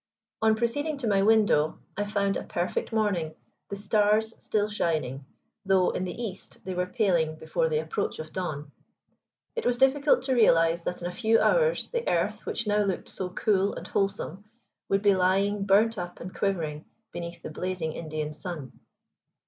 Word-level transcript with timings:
On 0.41 0.55
proceeding 0.55 0.97
to 0.97 1.07
my 1.07 1.21
window 1.21 1.77
I 1.95 2.05
found 2.05 2.35
a 2.35 2.41
perfect 2.43 2.91
morning, 2.91 3.35
the 3.69 3.75
stars 3.75 4.33
still 4.43 4.67
shining, 4.67 5.25
though 5.63 5.91
in 5.91 6.05
the 6.05 6.19
east 6.23 6.65
they 6.65 6.73
were 6.73 6.87
paling 6.87 7.35
before 7.35 7.69
the 7.69 7.77
approach 7.83 8.17
of 8.17 8.33
dawn. 8.33 8.71
It 9.55 9.63
was 9.63 9.77
difficult 9.77 10.23
to 10.23 10.33
realize 10.33 10.81
that 10.85 11.03
in 11.03 11.07
a 11.07 11.11
few 11.11 11.39
hours 11.39 11.87
the 11.91 12.09
earth 12.09 12.47
which 12.47 12.65
now 12.65 12.81
looked 12.81 13.09
so 13.09 13.29
cool 13.29 13.75
and 13.75 13.87
wholesome 13.87 14.45
would 14.89 15.03
be 15.03 15.13
lying, 15.13 15.65
burnt 15.65 15.99
up 15.99 16.19
and 16.19 16.33
quivering, 16.33 16.85
beneath 17.11 17.43
the 17.43 17.51
blazing 17.51 17.93
Indian 17.93 18.33
sun. 18.33 18.79